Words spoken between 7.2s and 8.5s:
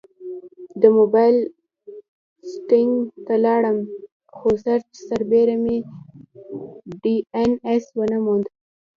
این ایس ونه موند